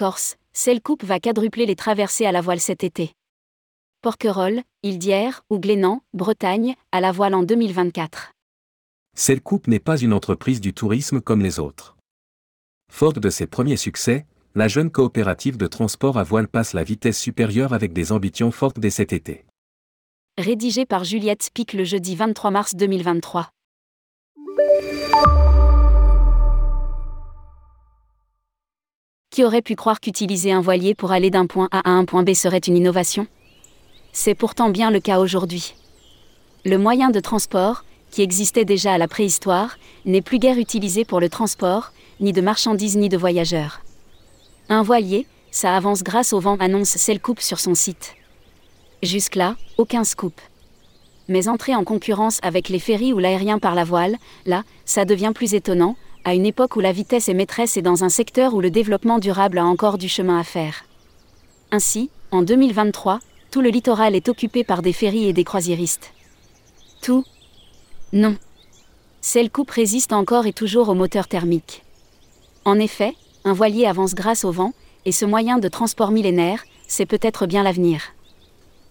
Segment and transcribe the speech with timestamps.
[0.00, 3.12] Corse, Selcoupe va quadrupler les traversées à la voile cet été.
[4.00, 8.32] Porquerolles, Île d'Hier ou Glénan, Bretagne, à la voile en 2024.
[9.14, 11.98] Selcoupe n'est pas une entreprise du tourisme comme les autres.
[12.90, 17.20] Forte de ses premiers succès, la jeune coopérative de transport à voile passe la vitesse
[17.20, 19.44] supérieure avec des ambitions fortes dès cet été.
[20.38, 23.50] Rédigé par Juliette Spic le jeudi 23 mars 2023.
[29.40, 32.24] Qui aurait pu croire qu'utiliser un voilier pour aller d'un point A à un point
[32.24, 33.26] B serait une innovation?
[34.12, 35.74] C'est pourtant bien le cas aujourd'hui.
[36.66, 41.20] Le moyen de transport, qui existait déjà à la préhistoire, n'est plus guère utilisé pour
[41.20, 43.80] le transport, ni de marchandises ni de voyageurs.
[44.68, 48.16] Un voilier, ça avance grâce au vent, annonce Selcoupe sur son site.
[49.02, 50.38] Jusque-là, aucun scoop.
[51.28, 55.32] Mais entrer en concurrence avec les ferries ou l'aérien par la voile, là, ça devient
[55.34, 58.60] plus étonnant, à une époque où la vitesse est maîtresse et dans un secteur où
[58.60, 60.84] le développement durable a encore du chemin à faire.
[61.70, 66.12] Ainsi, en 2023, tout le littoral est occupé par des ferries et des croisiéristes.
[67.02, 67.24] Tout?
[68.12, 68.36] Non.
[69.20, 71.84] Celle coupe résiste encore et toujours au moteur thermique.
[72.64, 74.72] En effet, un voilier avance grâce au vent,
[75.04, 78.02] et ce moyen de transport millénaire, c'est peut-être bien l'avenir.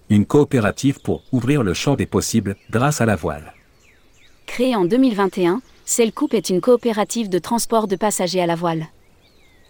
[0.09, 3.53] Une coopérative pour ouvrir le champ des possibles grâce à la voile.
[4.47, 8.89] Créée en 2021, Selcoupe est une coopérative de transport de passagers à la voile.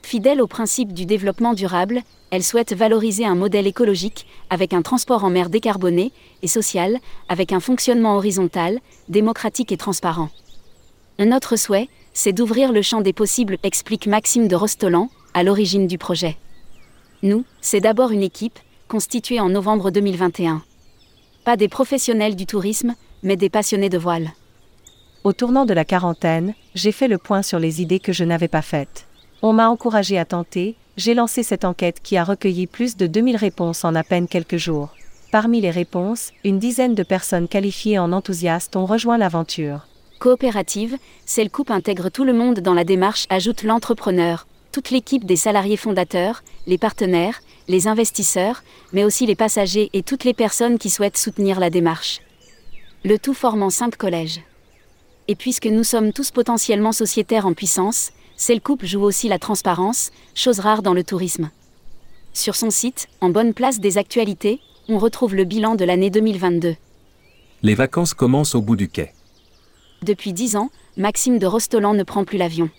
[0.04, 5.24] Fidèle au principe du développement durable, elle souhaite valoriser un modèle écologique, avec un transport
[5.24, 6.98] en mer décarboné et social,
[7.30, 10.28] avec un fonctionnement horizontal, démocratique et transparent.
[11.20, 15.88] Un autre souhait, c'est d'ouvrir le champ des possibles, explique Maxime de Rostolan, à l'origine
[15.88, 16.36] du projet.
[17.24, 18.60] Nous, c'est d'abord une équipe,
[18.90, 20.64] constituée en novembre 2021.
[21.46, 24.34] Pas des professionnels du tourisme, mais des passionnés de voile.
[25.26, 28.48] Au tournant de la quarantaine, j'ai fait le point sur les idées que je n'avais
[28.48, 29.06] pas faites.
[29.42, 33.36] On m'a encouragé à tenter, j'ai lancé cette enquête qui a recueilli plus de 2000
[33.36, 34.96] réponses en à peine quelques jours.
[35.30, 39.88] Parmi les réponses, une dizaine de personnes qualifiées en enthousiastes ont rejoint l'aventure.
[40.20, 45.36] Coopérative, celle coupe intègre tout le monde dans la démarche, ajoute l'entrepreneur, toute l'équipe des
[45.36, 48.64] salariés fondateurs, les partenaires, les investisseurs,
[48.94, 52.22] mais aussi les passagers et toutes les personnes qui souhaitent soutenir la démarche.
[53.04, 54.42] Le tout formant cinq collèges
[55.30, 60.60] et puisque nous sommes tous potentiellement sociétaires en puissance, Selcoupe joue aussi la transparence, chose
[60.60, 61.52] rare dans le tourisme.
[62.34, 66.76] Sur son site, en bonne place des actualités, on retrouve le bilan de l'année 2022.
[67.62, 69.14] Les vacances commencent au bout du quai.
[70.02, 72.72] Depuis dix ans, Maxime de Rostolan ne prend plus l'avion.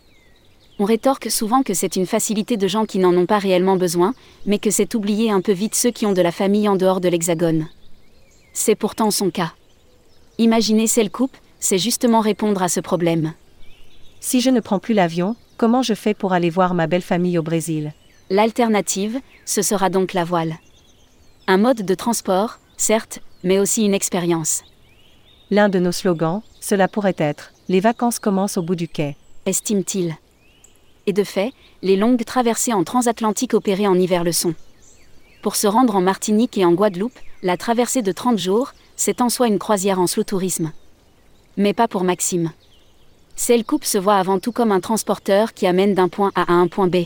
[0.81, 4.12] On rétorque souvent que c'est une facilité de gens qui n'en ont pas réellement besoin,
[4.44, 7.00] mais que c'est oublier un peu vite ceux qui ont de la famille en dehors
[7.00, 7.69] de l'Hexagone.
[8.53, 9.53] C'est pourtant son cas.
[10.38, 13.34] Imaginez Selcoupe, c'est justement répondre à ce problème.
[14.19, 17.38] Si je ne prends plus l'avion, comment je fais pour aller voir ma belle famille
[17.38, 17.93] au Brésil?
[18.31, 20.56] L'alternative, ce sera donc la voile.
[21.47, 24.62] Un mode de transport, certes, mais aussi une expérience.
[25.50, 29.16] L'un de nos slogans, cela pourrait être Les vacances commencent au bout du quai.
[29.47, 30.16] Estime-t-il.
[31.06, 34.54] Et de fait, les longues traversées en transatlantique opérées en hiver le sont.
[35.43, 39.31] Pour se rendre en Martinique et en Guadeloupe, la traversée de 30 jours, c'est en
[39.31, 40.72] soi une croisière en slow tourisme
[41.60, 42.53] mais pas pour Maxime.
[43.37, 46.69] Selcoupe se voit avant tout comme un transporteur qui amène d'un point A à un
[46.69, 47.04] point B.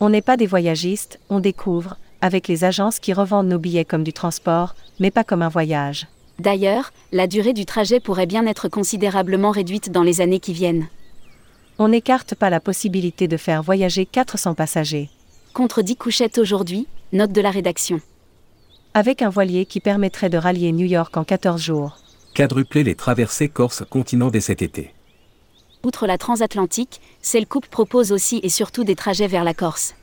[0.00, 4.04] On n'est pas des voyagistes, on découvre, avec les agences qui revendent nos billets comme
[4.04, 6.06] du transport, mais pas comme un voyage.
[6.38, 10.88] D'ailleurs, la durée du trajet pourrait bien être considérablement réduite dans les années qui viennent.
[11.78, 15.10] On n'écarte pas la possibilité de faire voyager 400 passagers.
[15.52, 18.00] Contre 10 couchettes aujourd'hui, note de la rédaction.
[18.94, 21.98] Avec un voilier qui permettrait de rallier New York en 14 jours
[22.38, 24.94] quadrupler les traversées Corse-continent dès cet été.
[25.82, 29.96] Outre la transatlantique, Selcoupe propose aussi et surtout des trajets vers la Corse.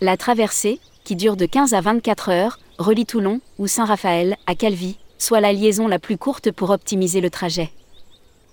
[0.00, 4.96] La traversée, qui dure de 15 à 24 heures, relie Toulon ou Saint-Raphaël à Calvi,
[5.18, 7.70] soit la liaison la plus courte pour optimiser le trajet.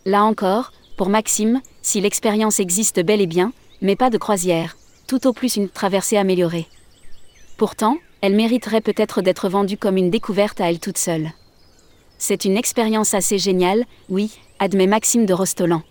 [0.04, 4.76] Là encore, pour Maxime, si l'expérience existe bel et bien, mais pas de croisière,
[5.08, 6.68] tout au plus une traversée améliorée.
[7.56, 11.32] Pourtant, elle mériterait peut-être d'être vendue comme une découverte à elle toute seule.
[12.18, 15.84] C'est une expérience assez géniale, oui, admet Maxime de Rostolan.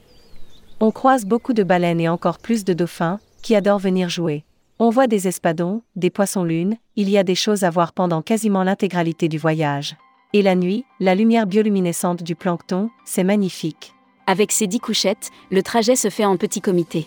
[0.80, 4.44] On croise beaucoup de baleines et encore plus de dauphins, qui adorent venir jouer.
[4.78, 8.62] On voit des espadons, des poissons-lunes, il y a des choses à voir pendant quasiment
[8.62, 9.96] l'intégralité du voyage.
[10.32, 13.94] Et la nuit, la lumière bioluminescente du plancton, c'est magnifique.
[14.26, 17.06] Avec ses dix couchettes, le trajet se fait en petit comité.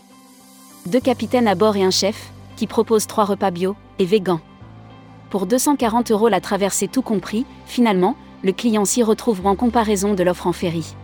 [0.85, 4.39] Deux capitaines à bord et un chef, qui proposent trois repas bio et végan.
[5.29, 10.23] Pour 240 euros la traversée tout compris, finalement, le client s'y retrouve en comparaison de
[10.23, 10.95] l'offre en ferry.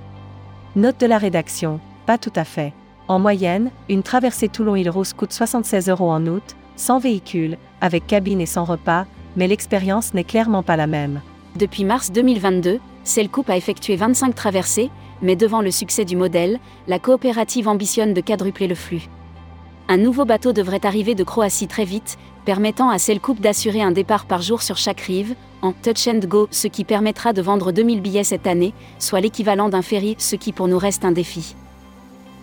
[0.76, 2.74] Note de la rédaction, pas tout à fait.
[3.08, 8.46] En moyenne, une traversée Toulon-Île-Rousse coûte 76 euros en août, sans véhicule, avec cabine et
[8.46, 9.06] sans repas,
[9.36, 11.22] mais l'expérience n'est clairement pas la même.
[11.56, 14.90] Depuis mars 2022, Cellcoup a effectué 25 traversées,
[15.22, 19.08] mais devant le succès du modèle, la coopérative ambitionne de quadrupler le flux.
[19.88, 24.26] Un nouveau bateau devrait arriver de Croatie très vite, permettant à Cellcoup d'assurer un départ
[24.26, 28.02] par jour sur chaque rive, en touch and go, ce qui permettra de vendre 2000
[28.02, 31.56] billets cette année, soit l'équivalent d'un ferry, ce qui pour nous reste un défi.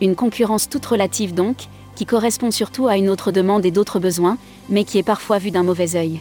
[0.01, 1.57] Une concurrence toute relative donc,
[1.97, 5.51] qui correspond surtout à une autre demande et d'autres besoins, mais qui est parfois vue
[5.51, 6.21] d'un mauvais œil.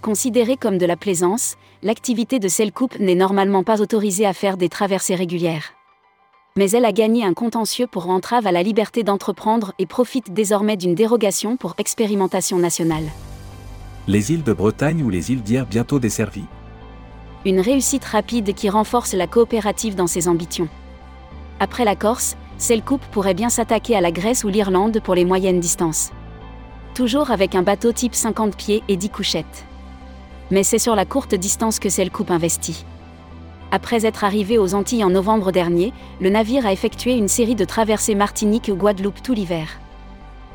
[0.00, 4.70] Considérée comme de la plaisance, l'activité de Cellcoup n'est normalement pas autorisée à faire des
[4.70, 5.74] traversées régulières.
[6.56, 10.76] Mais elle a gagné un contentieux pour entrave à la liberté d'entreprendre et profite désormais
[10.76, 13.04] d'une dérogation pour expérimentation nationale.
[14.08, 16.46] Les îles de Bretagne ou les îles d'hier bientôt desservies.
[17.46, 20.68] Une réussite rapide qui renforce la coopérative dans ses ambitions.
[21.60, 25.60] Après la Corse, Cellcoup pourrait bien s'attaquer à la Grèce ou l'Irlande pour les moyennes
[25.60, 26.10] distances.
[26.94, 29.64] Toujours avec un bateau type 50 pieds et 10 couchettes.
[30.50, 32.84] Mais c'est sur la courte distance que Cellcoup investit.
[33.72, 37.64] Après être arrivé aux Antilles en novembre dernier, le navire a effectué une série de
[37.64, 39.78] traversées Martinique ou Guadeloupe tout l'hiver.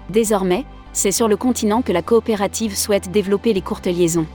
[0.09, 4.27] Désormais, c'est sur le continent que la coopérative souhaite développer les courtes liaisons.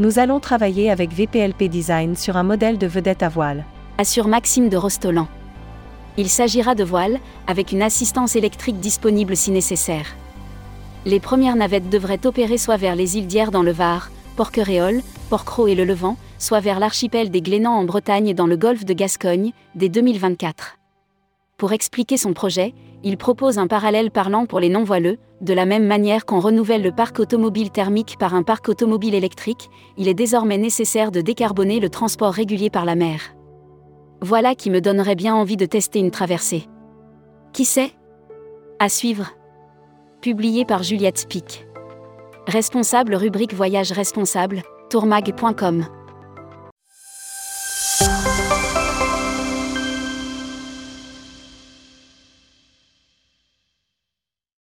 [0.00, 3.64] Nous allons travailler avec VPLP Design sur un modèle de vedette à voile.
[3.96, 5.28] Assure Maxime de Rostolan.
[6.16, 10.16] Il s'agira de voiles, avec une assistance électrique disponible si nécessaire.
[11.06, 15.02] Les premières navettes devraient opérer soit vers les îles d'Hier dans le Var, Porquerolles,
[15.34, 18.84] Porquerolles et le Levant, soit vers l'archipel des Glénans en Bretagne et dans le golfe
[18.84, 20.78] de Gascogne, dès 2024.
[21.58, 22.72] Pour expliquer son projet,
[23.02, 26.92] il propose un parallèle parlant pour les non-voileux, de la même manière qu'on renouvelle le
[26.92, 31.90] parc automobile thermique par un parc automobile électrique, il est désormais nécessaire de décarboner le
[31.90, 33.34] transport régulier par la mer.
[34.20, 36.68] Voilà qui me donnerait bien envie de tester une traversée.
[37.52, 37.90] Qui sait?
[38.78, 39.32] À suivre.
[40.20, 41.66] Publié par Juliette Spic.
[42.46, 44.62] Responsable rubrique Voyage responsable,
[44.94, 46.03] tourmag.com.